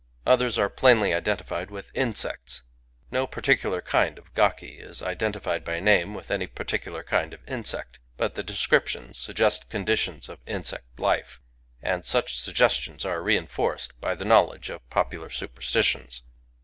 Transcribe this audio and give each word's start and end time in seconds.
Others 0.25 0.57
are 0.57 0.67
plainly 0.67 1.13
identified 1.13 1.69
with 1.69 1.91
insects. 1.93 2.63
No 3.11 3.27
j)articular 3.27 3.85
kind 3.85 4.17
of 4.17 4.33
gaki 4.33 4.79
is 4.79 4.99
identi 5.03 5.39
fiedjby 5.39 5.79
name 5.83 6.15
with 6.15 6.31
any 6.31 6.47
^grti.cylar 6.47 7.05
kind 7.05 7.35
of 7.35 7.47
insect; 7.47 7.99
but 8.17 8.33
the 8.33 8.41
descriptions 8.41 9.19
suggest 9.19 9.69
conditions 9.69 10.27
of 10.27 10.39
insect 10.47 10.99
life; 10.99 11.39
and 11.83 12.03
such 12.03 12.39
suggestions 12.39 13.05
are 13.05 13.21
reenforced 13.21 14.01
by 14.01 14.13
a 14.13 14.15
knowledge 14.15 14.71
of 14.71 14.89
popular 14.89 15.29
superstitions. 15.29 16.23